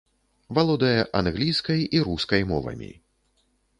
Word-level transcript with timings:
Валодае 0.57 1.01
англійскай 1.21 1.81
і 1.99 2.01
рускай 2.07 2.41
мовамі. 2.53 2.91